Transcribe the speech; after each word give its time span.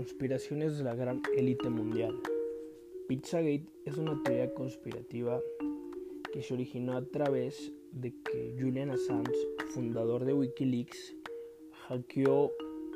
conspiraciones 0.00 0.78
de 0.78 0.84
la 0.84 0.94
gran 0.94 1.20
élite 1.36 1.68
mundial. 1.68 2.18
Pizzagate 3.06 3.66
es 3.84 3.98
una 3.98 4.18
teoría 4.22 4.54
conspirativa 4.54 5.42
que 6.32 6.42
se 6.42 6.54
originó 6.54 6.96
a 6.96 7.04
través 7.04 7.70
de 7.92 8.14
que 8.24 8.56
Julian 8.58 8.92
Assange, 8.92 9.36
fundador 9.74 10.24
de 10.24 10.32
Wikileaks, 10.32 11.14
hackeó 11.86 12.50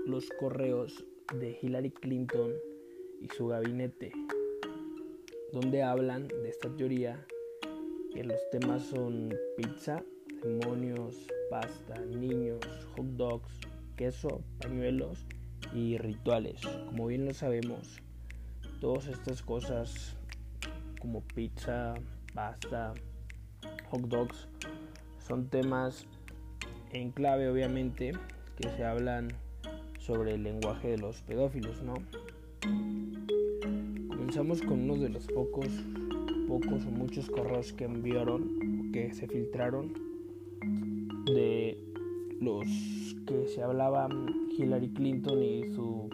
los 0.06 0.30
correos 0.40 1.04
de 1.38 1.58
Hillary 1.60 1.90
Clinton 1.90 2.54
y 3.20 3.28
su 3.36 3.48
gabinete, 3.48 4.10
donde 5.52 5.82
hablan 5.82 6.28
de 6.28 6.48
esta 6.48 6.74
teoría 6.74 7.26
que 8.14 8.24
los 8.24 8.40
temas 8.50 8.82
son 8.82 9.34
pizza, 9.58 10.02
demonios, 10.42 11.28
pasta, 11.50 12.00
niños, 12.06 12.64
hot 12.96 13.08
dogs, 13.08 13.60
queso, 13.94 14.42
pañuelos 14.58 15.26
y 15.72 15.98
rituales. 15.98 16.60
Como 16.86 17.06
bien 17.06 17.24
lo 17.24 17.34
sabemos, 17.34 18.00
todas 18.80 19.06
estas 19.06 19.42
cosas 19.42 20.16
como 21.00 21.20
pizza, 21.20 21.94
pasta, 22.34 22.94
hot 23.90 24.02
dogs 24.02 24.48
son 25.26 25.48
temas 25.48 26.06
en 26.92 27.10
clave 27.10 27.48
obviamente 27.48 28.12
que 28.56 28.68
se 28.70 28.84
hablan 28.84 29.28
sobre 29.98 30.34
el 30.34 30.42
lenguaje 30.42 30.88
de 30.88 30.98
los 30.98 31.22
pedófilos, 31.22 31.82
¿no? 31.82 31.94
Comenzamos 34.08 34.62
con 34.62 34.90
uno 34.90 34.96
de 34.96 35.08
los 35.08 35.26
pocos, 35.26 35.68
pocos 36.46 36.84
o 36.84 36.90
muchos 36.90 37.30
correos 37.30 37.72
que 37.72 37.84
enviaron, 37.84 38.90
que 38.92 39.12
se 39.14 39.26
filtraron 39.26 39.92
de 41.26 41.93
los 42.44 42.66
que 43.26 43.48
se 43.48 43.62
hablaban 43.62 44.50
Hillary 44.56 44.90
Clinton 44.90 45.42
y 45.42 45.74
su 45.74 46.10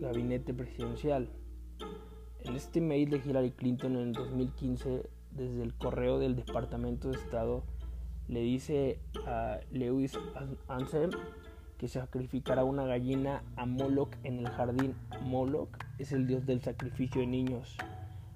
gabinete 0.00 0.52
presidencial. 0.52 1.30
En 2.44 2.54
este 2.54 2.80
mail 2.80 3.08
de 3.08 3.22
Hillary 3.24 3.52
Clinton 3.52 3.96
en 3.96 4.12
2015, 4.12 5.08
desde 5.30 5.62
el 5.62 5.74
correo 5.74 6.18
del 6.18 6.36
Departamento 6.36 7.08
de 7.08 7.16
Estado, 7.16 7.64
le 8.28 8.40
dice 8.40 9.00
a 9.26 9.60
Lewis 9.70 10.18
Ansem 10.68 11.10
que 11.78 11.88
sacrificará 11.88 12.64
una 12.64 12.84
gallina 12.84 13.42
a 13.56 13.64
Moloch 13.64 14.14
en 14.24 14.40
el 14.40 14.48
jardín. 14.48 14.94
Moloch 15.22 15.70
es 15.98 16.12
el 16.12 16.26
dios 16.26 16.44
del 16.44 16.60
sacrificio 16.60 17.22
de 17.22 17.28
niños. 17.28 17.76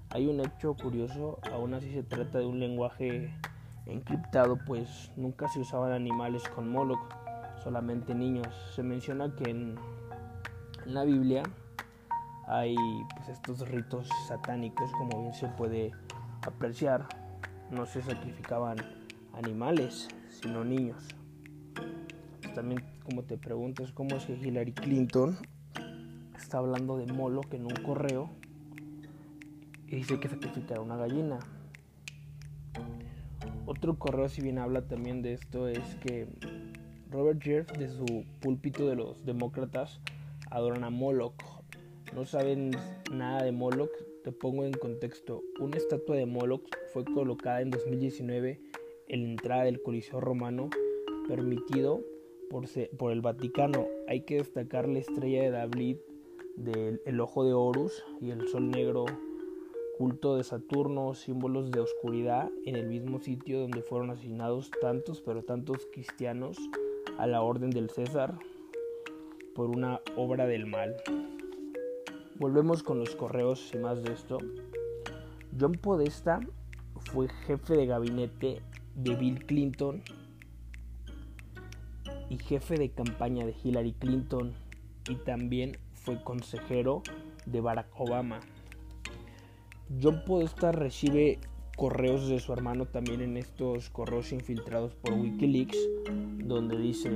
Hay 0.09 0.27
un 0.27 0.39
hecho 0.39 0.75
curioso, 0.75 1.39
aún 1.51 1.73
así 1.73 1.91
se 1.91 2.03
trata 2.03 2.39
de 2.39 2.45
un 2.45 2.59
lenguaje 2.59 3.31
encriptado, 3.85 4.57
pues 4.65 5.11
nunca 5.15 5.47
se 5.47 5.59
usaban 5.59 5.91
animales 5.91 6.43
con 6.49 6.69
Moloch, 6.69 7.13
solamente 7.63 8.15
niños. 8.15 8.47
Se 8.75 8.83
menciona 8.83 9.35
que 9.35 9.49
en, 9.49 9.75
la 10.85 11.03
Biblia 11.03 11.43
hay 12.47 12.75
pues, 13.15 13.29
estos 13.29 13.67
ritos 13.69 14.09
satánicos, 14.27 14.91
como 14.93 15.21
bien 15.21 15.33
se 15.33 15.47
puede 15.47 15.91
apreciar. 16.41 17.07
No 17.69 17.85
se 17.85 18.01
sacrificaban 18.01 18.77
animales, 19.33 20.09
sino 20.29 20.63
niños. 20.63 21.07
También 22.55 22.83
como 23.05 23.23
te 23.23 23.37
preguntas 23.37 23.91
cómo 23.91 24.15
es 24.15 24.25
que 24.25 24.33
Hillary 24.33 24.73
Clinton 24.73 25.37
está 26.35 26.57
hablando 26.57 26.97
de 26.97 27.11
Moloch 27.11 27.53
en 27.53 27.65
un 27.65 27.75
correo 27.83 28.29
y 29.87 29.97
dice 29.97 30.19
que 30.19 30.27
sacrificará 30.27 30.81
una 30.81 30.97
gallina. 30.97 31.39
Otro 33.65 33.97
correo, 33.97 34.27
si 34.27 34.41
bien 34.41 34.57
habla 34.57 34.87
también 34.87 35.21
de 35.21 35.33
esto, 35.33 35.67
es 35.67 35.95
que 36.03 36.27
Robert 37.09 37.41
Jeff, 37.41 37.71
de 37.73 37.89
su 37.89 38.25
púlpito 38.39 38.87
de 38.87 38.95
los 38.95 39.25
demócratas, 39.25 39.99
adoran 40.49 40.83
a 40.83 40.89
Moloch. 40.89 41.41
No 42.13 42.25
saben 42.25 42.71
nada 43.11 43.43
de 43.43 43.51
Moloch. 43.51 43.91
Te 44.23 44.31
pongo 44.31 44.65
en 44.65 44.73
contexto. 44.73 45.43
Una 45.59 45.77
estatua 45.77 46.15
de 46.15 46.25
Moloch 46.25 46.63
fue 46.93 47.05
colocada 47.05 47.61
en 47.61 47.71
2019 47.71 48.61
en 49.07 49.23
la 49.23 49.29
entrada 49.29 49.63
del 49.63 49.81
Coliseo 49.81 50.21
Romano, 50.21 50.69
permitido 51.27 52.01
por, 52.49 53.11
el 53.11 53.21
Vaticano. 53.21 53.87
Hay 54.07 54.21
que 54.21 54.37
destacar 54.37 54.87
la 54.87 54.99
estrella 54.99 55.43
de 55.43 55.51
David 55.51 55.97
del 56.55 57.19
ojo 57.19 57.45
de 57.45 57.53
Horus 57.53 58.03
y 58.19 58.29
el 58.31 58.47
sol 58.47 58.69
negro 58.69 59.05
culto 60.01 60.35
de 60.35 60.43
Saturno, 60.43 61.13
símbolos 61.13 61.69
de 61.69 61.79
oscuridad, 61.79 62.49
en 62.65 62.75
el 62.75 62.87
mismo 62.87 63.19
sitio 63.19 63.59
donde 63.59 63.83
fueron 63.83 64.09
asesinados 64.09 64.71
tantos, 64.81 65.21
pero 65.21 65.43
tantos 65.43 65.87
cristianos 65.93 66.57
a 67.19 67.27
la 67.27 67.43
orden 67.43 67.69
del 67.69 67.91
César 67.91 68.33
por 69.53 69.69
una 69.69 70.01
obra 70.15 70.47
del 70.47 70.65
mal. 70.65 70.95
Volvemos 72.39 72.81
con 72.81 72.97
los 72.97 73.15
correos 73.15 73.69
y 73.75 73.77
más 73.77 74.01
de 74.01 74.13
esto. 74.13 74.39
John 75.59 75.73
Podesta 75.73 76.39
fue 77.13 77.29
jefe 77.45 77.77
de 77.77 77.85
gabinete 77.85 78.63
de 78.95 79.15
Bill 79.15 79.45
Clinton 79.45 80.01
y 82.27 82.39
jefe 82.39 82.73
de 82.73 82.89
campaña 82.89 83.45
de 83.45 83.53
Hillary 83.63 83.93
Clinton 83.93 84.55
y 85.07 85.13
también 85.17 85.77
fue 85.93 86.23
consejero 86.23 87.03
de 87.45 87.61
Barack 87.61 87.89
Obama. 87.99 88.39
John 89.99 90.23
Podesta 90.25 90.71
recibe 90.71 91.39
correos 91.75 92.29
de 92.29 92.39
su 92.39 92.53
hermano 92.53 92.85
también 92.85 93.21
en 93.21 93.35
estos 93.35 93.89
correos 93.89 94.31
infiltrados 94.31 94.93
por 94.95 95.13
Wikileaks, 95.13 95.77
donde 96.45 96.77
dice, 96.77 97.11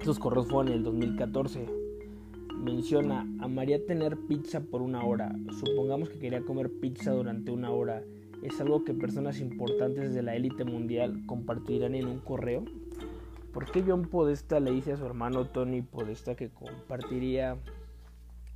estos 0.00 0.18
correos 0.18 0.48
fueron 0.48 0.68
en 0.68 0.78
el 0.78 0.84
2014, 0.84 1.66
menciona, 2.56 3.26
amaría 3.40 3.84
tener 3.84 4.16
pizza 4.26 4.60
por 4.60 4.82
una 4.82 5.04
hora, 5.04 5.32
supongamos 5.60 6.08
que 6.08 6.18
quería 6.18 6.40
comer 6.40 6.70
pizza 6.80 7.12
durante 7.12 7.52
una 7.52 7.70
hora, 7.70 8.02
es 8.42 8.60
algo 8.60 8.84
que 8.84 8.94
personas 8.94 9.40
importantes 9.40 10.12
de 10.12 10.22
la 10.22 10.34
élite 10.34 10.64
mundial 10.64 11.22
compartirán 11.26 11.94
en 11.94 12.06
un 12.06 12.18
correo. 12.18 12.64
¿Por 13.52 13.70
qué 13.70 13.84
John 13.86 14.08
Podesta 14.08 14.60
le 14.60 14.72
dice 14.72 14.92
a 14.92 14.96
su 14.96 15.06
hermano 15.06 15.46
Tony 15.46 15.82
Podesta 15.82 16.34
que 16.34 16.50
compartiría 16.50 17.56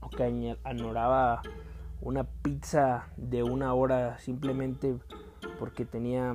o 0.00 0.10
que 0.10 0.56
anoraba 0.64 1.42
una 2.02 2.24
pizza 2.24 3.08
de 3.16 3.42
una 3.42 3.74
hora 3.74 4.18
simplemente 4.18 4.96
porque 5.58 5.84
tenía 5.84 6.34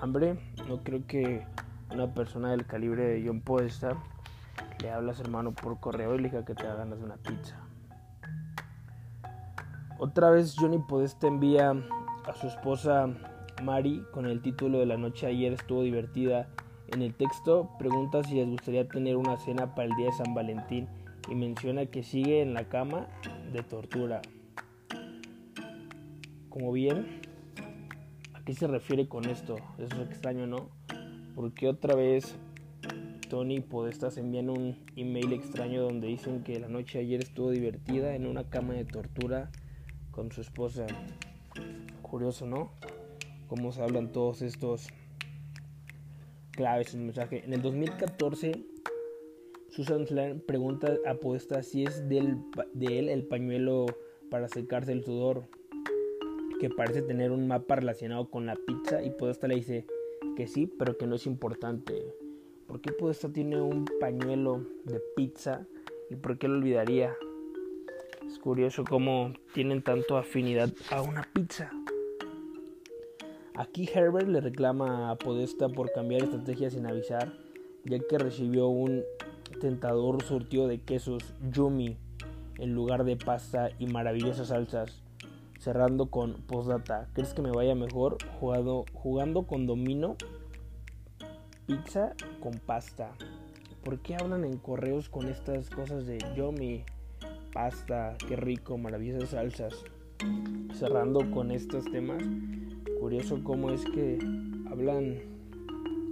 hambre. 0.00 0.38
No 0.68 0.82
creo 0.82 1.06
que 1.06 1.46
una 1.92 2.14
persona 2.14 2.50
del 2.50 2.66
calibre 2.66 3.04
de 3.04 3.26
John 3.26 3.40
Podesta 3.40 3.96
le 4.80 4.90
habla 4.90 5.12
a 5.12 5.14
su 5.14 5.22
hermano 5.22 5.52
por 5.52 5.80
correo 5.80 6.14
y 6.14 6.18
le 6.18 6.28
diga 6.28 6.44
que 6.44 6.54
te 6.54 6.64
de 6.64 7.04
una 7.04 7.16
pizza. 7.16 7.56
Otra 9.98 10.30
vez 10.30 10.54
Johnny 10.56 10.78
Podesta 10.78 11.26
envía 11.26 11.70
a 11.70 12.32
su 12.34 12.46
esposa 12.46 13.08
Mari 13.62 14.04
con 14.12 14.26
el 14.26 14.40
título 14.40 14.78
de 14.78 14.86
la 14.86 14.96
noche 14.96 15.26
ayer 15.26 15.52
estuvo 15.52 15.82
divertida. 15.82 16.48
En 16.88 17.02
el 17.02 17.14
texto 17.14 17.68
pregunta 17.78 18.22
si 18.24 18.36
les 18.36 18.48
gustaría 18.48 18.88
tener 18.88 19.16
una 19.16 19.36
cena 19.36 19.74
para 19.74 19.88
el 19.88 19.96
día 19.96 20.06
de 20.06 20.12
San 20.12 20.34
Valentín 20.34 20.88
y 21.28 21.34
menciona 21.34 21.84
que 21.86 22.02
sigue 22.02 22.40
en 22.40 22.54
la 22.54 22.64
cama 22.68 23.06
de 23.52 23.62
tortura 23.62 24.22
como 26.48 26.72
bien, 26.72 27.20
¿a 28.34 28.42
qué 28.44 28.54
se 28.54 28.66
refiere 28.66 29.08
con 29.08 29.26
esto? 29.26 29.56
Eso 29.78 30.02
es 30.02 30.08
extraño, 30.08 30.46
¿no? 30.46 30.70
Porque 31.34 31.68
otra 31.68 31.94
vez 31.94 32.36
Tony 33.28 33.60
Podestas 33.60 34.16
envían 34.16 34.50
un 34.50 34.76
email 34.96 35.32
extraño 35.32 35.82
donde 35.82 36.08
dicen 36.08 36.42
que 36.42 36.58
la 36.58 36.68
noche 36.68 36.98
ayer 36.98 37.22
estuvo 37.22 37.50
divertida 37.50 38.14
en 38.14 38.26
una 38.26 38.48
cama 38.48 38.74
de 38.74 38.84
tortura 38.84 39.50
con 40.10 40.32
su 40.32 40.40
esposa. 40.40 40.86
Curioso, 42.02 42.46
¿no? 42.46 42.72
Cómo 43.46 43.72
se 43.72 43.82
hablan 43.82 44.12
todos 44.12 44.42
estos 44.42 44.88
claves 46.52 46.94
en 46.94 47.00
el 47.00 47.06
mensaje. 47.06 47.44
En 47.44 47.52
el 47.52 47.62
2014, 47.62 48.64
Susan 49.70 50.06
Slan 50.06 50.40
pregunta 50.40 50.96
a 51.06 51.14
Podesta 51.14 51.62
si 51.62 51.84
es 51.84 52.08
de 52.08 52.18
él 52.18 53.08
el 53.08 53.26
pañuelo 53.26 53.86
para 54.30 54.48
secarse 54.48 54.92
el 54.92 55.04
sudor 55.04 55.48
que 56.58 56.70
parece 56.70 57.02
tener 57.02 57.30
un 57.30 57.46
mapa 57.46 57.76
relacionado 57.76 58.28
con 58.30 58.46
la 58.46 58.56
pizza 58.56 59.02
y 59.02 59.10
Podesta 59.10 59.46
le 59.46 59.56
dice 59.56 59.86
que 60.36 60.46
sí, 60.46 60.66
pero 60.66 60.96
que 60.96 61.06
no 61.06 61.14
es 61.16 61.26
importante. 61.26 62.14
¿Por 62.66 62.80
qué 62.80 62.92
Podesta 62.92 63.28
tiene 63.32 63.60
un 63.60 63.84
pañuelo 64.00 64.66
de 64.84 65.00
pizza 65.16 65.66
y 66.10 66.16
por 66.16 66.38
qué 66.38 66.48
lo 66.48 66.54
olvidaría? 66.54 67.14
Es 68.26 68.38
curioso 68.38 68.84
cómo 68.84 69.32
tienen 69.54 69.82
tanto 69.82 70.16
afinidad 70.16 70.70
a 70.90 71.02
una 71.02 71.22
pizza. 71.32 71.70
Aquí 73.54 73.88
Herbert 73.92 74.28
le 74.28 74.40
reclama 74.40 75.10
a 75.10 75.16
Podesta 75.16 75.68
por 75.68 75.92
cambiar 75.92 76.22
estrategia 76.22 76.70
sin 76.70 76.86
avisar, 76.86 77.32
ya 77.84 77.98
que 77.98 78.18
recibió 78.18 78.68
un 78.68 79.02
tentador 79.60 80.22
surtido 80.22 80.68
de 80.68 80.80
quesos 80.80 81.34
Yumi 81.50 81.96
en 82.58 82.74
lugar 82.74 83.04
de 83.04 83.16
pasta 83.16 83.70
y 83.78 83.86
maravillosas 83.86 84.48
salsas 84.48 85.07
cerrando 85.58 86.06
con 86.06 86.34
postdata. 86.42 87.08
¿Crees 87.12 87.34
que 87.34 87.42
me 87.42 87.50
vaya 87.50 87.74
mejor 87.74 88.18
jugando, 88.40 88.84
jugando 88.92 89.46
con 89.46 89.66
domino? 89.66 90.16
Pizza 91.66 92.14
con 92.40 92.54
pasta. 92.54 93.12
¿por 93.88 94.00
qué 94.00 94.16
hablan 94.16 94.44
en 94.44 94.58
correos 94.58 95.08
con 95.08 95.28
estas 95.28 95.70
cosas 95.70 96.06
de 96.06 96.18
yo 96.36 96.52
mi 96.52 96.84
pasta, 97.54 98.18
qué 98.28 98.36
rico, 98.36 98.76
maravillosas 98.76 99.30
salsas? 99.30 99.82
Cerrando 100.74 101.30
con 101.30 101.50
estos 101.50 101.84
temas, 101.86 102.22
curioso 103.00 103.42
cómo 103.42 103.70
es 103.70 103.84
que 103.86 104.18
hablan 104.70 105.20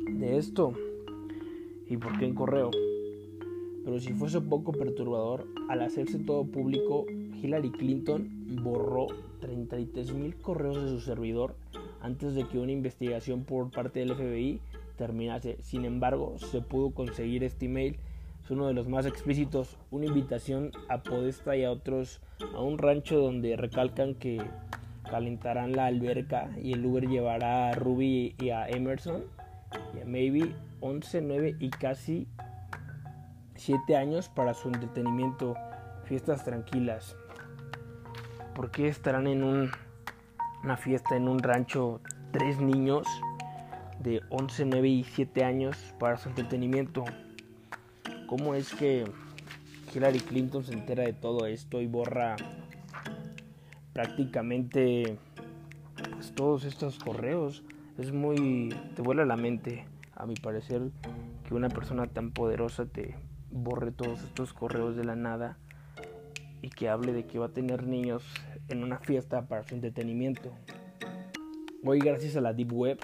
de 0.08 0.38
esto 0.38 0.72
y 1.86 1.98
por 1.98 2.18
qué 2.18 2.24
en 2.24 2.34
correo. 2.34 2.70
Pero 3.84 4.00
si 4.00 4.14
fuese 4.14 4.40
poco 4.40 4.72
perturbador, 4.72 5.46
al 5.68 5.82
hacerse 5.82 6.18
todo 6.18 6.46
público, 6.46 7.04
Hillary 7.42 7.70
Clinton 7.70 8.28
borró 8.62 9.06
33 9.40 10.12
mil 10.14 10.36
correos 10.36 10.82
de 10.82 10.88
su 10.88 11.00
servidor 11.00 11.56
antes 12.00 12.34
de 12.34 12.46
que 12.46 12.58
una 12.58 12.72
investigación 12.72 13.44
por 13.44 13.70
parte 13.70 14.00
del 14.00 14.14
FBI 14.14 14.60
terminase. 14.96 15.56
Sin 15.60 15.84
embargo, 15.84 16.38
se 16.38 16.60
pudo 16.60 16.90
conseguir 16.90 17.44
este 17.44 17.66
email. 17.66 17.98
Es 18.42 18.50
uno 18.50 18.66
de 18.66 18.74
los 18.74 18.88
más 18.88 19.06
explícitos, 19.06 19.76
una 19.90 20.06
invitación 20.06 20.70
a 20.88 21.02
Podesta 21.02 21.56
y 21.56 21.64
a 21.64 21.70
otros 21.70 22.20
a 22.54 22.60
un 22.60 22.78
rancho 22.78 23.18
donde 23.18 23.56
recalcan 23.56 24.14
que 24.14 24.40
calentarán 25.10 25.72
la 25.72 25.86
alberca 25.86 26.50
y 26.60 26.72
el 26.72 26.84
Uber 26.84 27.08
llevará 27.08 27.70
a 27.70 27.74
Ruby 27.74 28.34
y 28.40 28.50
a 28.50 28.68
Emerson 28.68 29.24
y 29.96 30.00
a 30.00 30.04
Maybe 30.04 30.54
11, 30.80 31.22
9 31.22 31.56
y 31.58 31.70
casi 31.70 32.28
7 33.56 33.96
años 33.96 34.28
para 34.28 34.54
su 34.54 34.68
entretenimiento, 34.68 35.56
fiestas 36.04 36.44
tranquilas. 36.44 37.16
¿Por 38.56 38.70
qué 38.70 38.88
estarán 38.88 39.26
en 39.26 39.44
una 39.44 40.76
fiesta 40.78 41.14
en 41.14 41.28
un 41.28 41.40
rancho 41.40 42.00
tres 42.30 42.58
niños 42.58 43.06
de 44.00 44.22
11, 44.30 44.64
9 44.64 44.88
y 44.88 45.04
7 45.04 45.44
años 45.44 45.76
para 45.98 46.16
su 46.16 46.30
entretenimiento? 46.30 47.04
¿Cómo 48.26 48.54
es 48.54 48.74
que 48.74 49.04
Hillary 49.94 50.20
Clinton 50.20 50.64
se 50.64 50.72
entera 50.72 51.02
de 51.02 51.12
todo 51.12 51.44
esto 51.44 51.82
y 51.82 51.86
borra 51.86 52.36
prácticamente 53.92 55.18
pues, 56.12 56.34
todos 56.34 56.64
estos 56.64 56.98
correos? 56.98 57.62
Es 57.98 58.10
muy... 58.10 58.74
te 58.94 59.02
vuela 59.02 59.26
la 59.26 59.36
mente, 59.36 59.84
a 60.14 60.24
mi 60.24 60.34
parecer, 60.34 60.80
que 61.46 61.52
una 61.52 61.68
persona 61.68 62.06
tan 62.06 62.30
poderosa 62.30 62.86
te 62.86 63.16
borre 63.50 63.92
todos 63.92 64.22
estos 64.22 64.54
correos 64.54 64.96
de 64.96 65.04
la 65.04 65.14
nada 65.14 65.58
y 66.62 66.70
que 66.70 66.88
hable 66.88 67.12
de 67.12 67.26
que 67.26 67.38
va 67.38 67.46
a 67.46 67.52
tener 67.52 67.86
niños 67.86 68.22
en 68.68 68.82
una 68.82 68.98
fiesta 68.98 69.48
para 69.48 69.62
su 69.62 69.74
entretenimiento. 69.74 70.52
Hoy 71.84 71.98
gracias 72.00 72.36
a 72.36 72.40
la 72.40 72.52
Deep 72.52 72.72
Web 72.72 72.98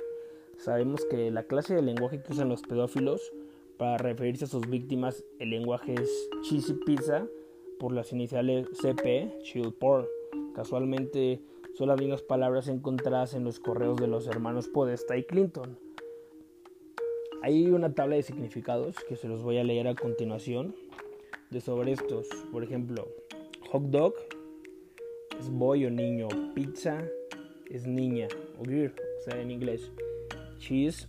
sabemos 0.62 1.04
que 1.06 1.30
la 1.30 1.44
clase 1.44 1.74
de 1.74 1.82
lenguaje 1.82 2.22
que 2.22 2.32
usan 2.32 2.48
los 2.48 2.62
pedófilos 2.62 3.32
para 3.78 3.98
referirse 3.98 4.44
a 4.44 4.48
sus 4.48 4.68
víctimas, 4.68 5.24
el 5.40 5.50
lenguaje 5.50 5.94
es 5.94 6.28
cheesy 6.42 6.74
pizza 6.86 7.26
por 7.80 7.92
las 7.92 8.12
iniciales 8.12 8.68
CP, 8.80 9.42
chill 9.42 9.72
porn. 9.72 10.06
Casualmente 10.54 11.42
son 11.74 11.88
las 11.88 11.98
mismas 11.98 12.22
palabras 12.22 12.68
encontradas 12.68 13.34
en 13.34 13.42
los 13.44 13.58
correos 13.58 13.96
de 13.96 14.06
los 14.06 14.28
hermanos 14.28 14.68
Podesta 14.68 15.16
y 15.16 15.24
Clinton. 15.24 15.78
Hay 17.42 17.66
una 17.70 17.92
tabla 17.92 18.14
de 18.14 18.22
significados 18.22 18.94
que 19.08 19.16
se 19.16 19.26
los 19.26 19.42
voy 19.42 19.58
a 19.58 19.64
leer 19.64 19.88
a 19.88 19.96
continuación 19.96 20.76
de 21.50 21.60
sobre 21.60 21.90
estos. 21.90 22.28
Por 22.52 22.62
ejemplo, 22.62 23.08
hot 23.72 23.84
dog 23.84 24.12
es 25.40 25.48
boy 25.48 25.86
o 25.86 25.90
niño, 25.90 26.28
pizza 26.54 27.02
es 27.70 27.86
niña 27.86 28.28
o 28.58 28.64
girl, 28.64 28.94
o 29.18 29.22
sea, 29.24 29.40
en 29.40 29.50
inglés. 29.50 29.90
Cheese, 30.58 31.08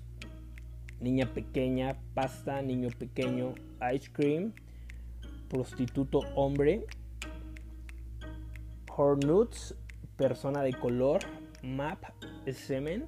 niña 1.01 1.25
pequeña, 1.25 1.99
pasta, 2.13 2.61
niño 2.61 2.87
pequeño, 2.97 3.53
ice 3.93 4.09
cream, 4.13 4.53
prostituto 5.49 6.19
hombre, 6.35 6.85
hornuts, 8.95 9.75
persona 10.15 10.63
de 10.63 10.71
color, 10.71 11.19
map 11.63 12.01
semen 12.49 13.07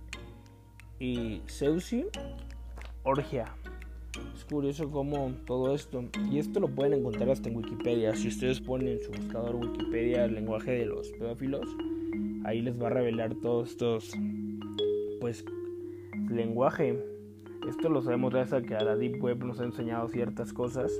y 1.00 1.42
Seusi 1.46 2.08
orgia. 3.04 3.56
Curioso 4.50 4.92
cómo 4.92 5.32
todo 5.48 5.74
esto, 5.74 6.04
y 6.30 6.38
esto 6.38 6.60
lo 6.60 6.68
pueden 6.68 6.94
encontrar 7.00 7.32
hasta 7.32 7.50
en 7.50 7.56
Wikipedia. 7.56 8.16
Si 8.16 8.28
ustedes 8.28 8.62
ponen 8.62 8.90
en 8.90 9.02
su 9.02 9.12
buscador 9.12 9.56
Wikipedia 9.56 10.26
el 10.26 10.36
lenguaje 10.36 10.70
de 10.72 10.86
los 10.86 11.10
pedófilos, 11.14 11.68
ahí 12.44 12.62
les 12.62 12.80
va 12.80 12.88
a 12.88 12.90
revelar 12.92 13.34
todos 13.42 13.72
estos, 13.72 14.12
pues, 15.20 15.44
lenguaje. 16.30 17.04
Esto 17.68 17.90
lo 17.90 18.04
sabemos 18.04 18.34
gracias 18.34 18.62
a 18.62 18.66
que 18.66 18.76
a 18.76 18.84
la 18.84 18.96
Deep 18.96 19.20
Web 19.20 19.44
nos 19.44 19.60
ha 19.60 19.64
enseñado 19.64 20.08
ciertas 20.10 20.54
cosas 20.54 20.92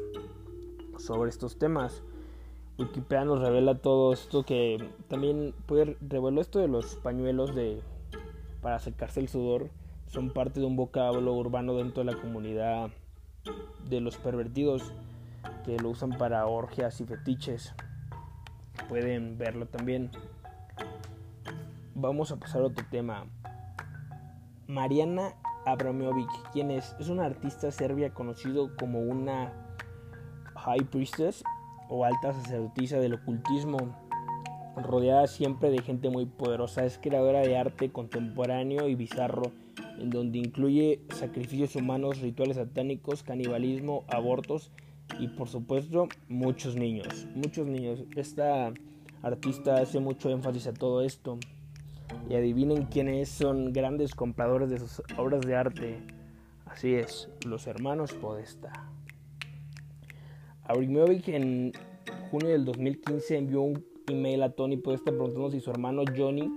sobre 0.98 1.30
estos 1.30 1.60
temas. 1.60 2.02
Wikipedia 2.80 3.26
nos 3.26 3.42
revela 3.42 3.78
todo 3.78 4.12
esto 4.12 4.44
que 4.44 4.84
también 5.08 5.54
puede 5.68 5.98
reveló 6.02 6.42
esto 6.42 6.58
de 6.58 6.68
los 6.68 6.96
pañuelos 6.96 7.54
de 7.54 7.80
para 8.64 8.80
secarse 8.80 9.20
el 9.20 9.30
sudor 9.30 9.70
son 10.08 10.32
parte 10.32 10.60
de 10.60 10.66
un 10.66 10.76
vocablo 10.76 11.34
urbano 11.36 11.76
dentro 11.76 12.04
de 12.04 12.12
la 12.12 12.20
comunidad 12.20 12.90
de 13.90 14.02
los 14.02 14.18
pervertidos 14.18 14.94
que 15.64 15.78
lo 15.78 15.90
usan 15.90 16.12
para 16.12 16.46
orgias 16.48 17.02
y 17.02 17.06
fetiches. 17.06 17.74
Pueden 18.90 19.38
verlo 19.38 19.68
también. 19.68 20.12
Vamos 21.94 22.32
a 22.32 22.38
pasar 22.38 22.62
a 22.62 22.66
otro 22.66 22.86
tema. 22.90 23.26
Mariana 24.68 25.34
Abramovic, 25.66 26.30
quien 26.52 26.72
es, 26.72 26.96
es 27.00 27.10
una 27.10 27.26
artista 27.26 27.72
serbia 27.72 28.14
conocido 28.14 28.76
como 28.78 29.00
una 29.00 29.54
high 30.56 30.84
priestess 30.86 31.44
o 31.90 32.06
alta 32.06 32.34
sacerdotisa 32.34 32.98
del 32.98 33.14
ocultismo, 33.14 34.05
rodeada 34.76 35.28
siempre 35.28 35.70
de 35.70 35.82
gente 35.82 36.10
muy 36.10 36.26
poderosa. 36.26 36.86
Es 36.86 36.98
creadora 36.98 37.40
de 37.40 37.58
arte 37.58 37.92
contemporáneo 37.92 38.88
y 38.88 38.96
bizarro 38.96 39.52
en 40.00 40.10
donde 40.10 40.40
incluye 40.40 41.02
sacrificios 41.14 41.76
humanos, 41.76 42.20
rituales 42.22 42.58
satánicos, 42.58 43.24
canibalismo, 43.24 44.04
abortos 44.08 44.72
y 45.20 45.28
por 45.30 45.48
supuesto 45.48 46.08
muchos 46.28 46.76
niños. 46.76 47.28
Muchos 47.36 47.68
niños. 47.68 48.04
Esta 48.16 48.74
artista 49.22 49.78
hace 49.78 50.00
mucho 50.00 50.30
énfasis 50.30 50.68
a 50.68 50.74
todo 50.74 51.02
esto. 51.02 51.40
Y 52.30 52.36
adivinen 52.36 52.86
quiénes 52.86 53.30
son 53.30 53.74
grandes 53.74 54.14
compradores 54.14 54.70
de 54.70 54.80
sus 54.80 55.02
obras 55.18 55.42
de 55.42 55.56
arte. 55.56 55.98
Así 56.66 56.94
es, 56.94 57.30
los 57.46 57.68
hermanos 57.68 58.14
Podesta. 58.14 58.92
Abrimovic 60.64 61.28
en 61.30 61.74
junio 62.32 62.50
del 62.50 62.66
2015 62.66 63.38
envió 63.38 63.62
un 63.62 63.86
email 64.08 64.44
a 64.44 64.52
Tony 64.52 64.78
Podesta 64.78 65.12
preguntando 65.12 65.52
si 65.52 65.60
su 65.60 65.72
hermano 65.72 66.04
Johnny 66.16 66.52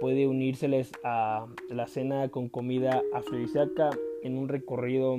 puede 0.00 0.26
unírseles 0.26 0.92
a 1.04 1.46
la 1.68 1.86
cena 1.86 2.28
con 2.28 2.48
comida 2.48 3.02
afrodisíaca 3.12 3.90
en 4.22 4.38
un 4.38 4.48
recorrido 4.48 5.16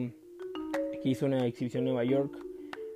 que 1.04 1.10
hizo 1.10 1.26
una 1.26 1.46
exhibición 1.46 1.82
en 1.82 1.94
Nueva 1.94 2.04
York. 2.04 2.32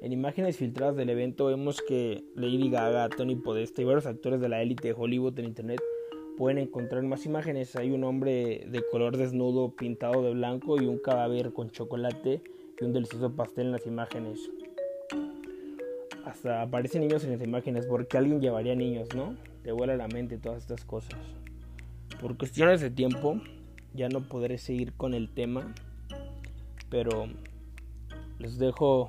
En 0.01 0.11
imágenes 0.11 0.57
filtradas 0.57 0.95
del 0.95 1.09
evento 1.09 1.45
vemos 1.45 1.81
que 1.81 2.23
Lady 2.35 2.69
Gaga, 2.69 3.09
Tony 3.09 3.35
Podesta 3.35 3.81
y 3.81 3.85
varios 3.85 4.05
actores 4.05 4.39
de 4.39 4.49
la 4.49 4.61
élite 4.61 4.89
de 4.89 4.95
Hollywood 4.97 5.39
en 5.39 5.45
internet 5.45 5.81
pueden 6.37 6.57
encontrar 6.57 7.01
más 7.03 7.25
imágenes. 7.25 7.75
Hay 7.75 7.91
un 7.91 8.03
hombre 8.03 8.65
de 8.67 8.83
color 8.91 9.17
desnudo 9.17 9.71
pintado 9.75 10.21
de 10.21 10.33
blanco 10.33 10.81
y 10.81 10.85
un 10.85 10.99
cadáver 10.99 11.53
con 11.53 11.71
chocolate 11.71 12.41
y 12.79 12.83
un 12.83 12.93
delicioso 12.93 13.35
pastel 13.35 13.67
en 13.67 13.71
las 13.71 13.87
imágenes. 13.87 14.51
Hasta 16.25 16.63
aparecen 16.63 17.01
niños 17.01 17.23
en 17.23 17.31
las 17.31 17.41
imágenes 17.41 17.85
porque 17.85 18.17
alguien 18.17 18.41
llevaría 18.41 18.75
niños, 18.75 19.09
¿no? 19.15 19.35
Te 19.63 19.71
vuela 19.71 19.95
la 19.95 20.07
mente 20.07 20.37
todas 20.39 20.63
estas 20.63 20.83
cosas. 20.83 21.19
Por 22.19 22.37
cuestiones 22.37 22.81
de 22.81 22.89
tiempo 22.89 23.39
ya 23.93 24.09
no 24.09 24.27
podré 24.27 24.57
seguir 24.57 24.93
con 24.93 25.13
el 25.13 25.33
tema, 25.33 25.73
pero 26.89 27.27
les 28.39 28.57
dejo 28.57 29.07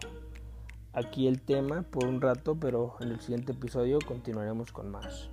aquí 0.93 1.27
el 1.27 1.41
tema 1.41 1.83
por 1.83 2.07
un 2.07 2.21
rato, 2.21 2.57
pero 2.61 2.97
en 3.01 3.09
el 3.09 3.21
siguiente 3.21 3.53
episodio 3.53 3.99
continuaremos 4.07 4.71
con 4.71 4.91
más. 4.91 5.31